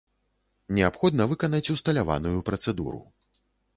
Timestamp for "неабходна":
0.77-1.27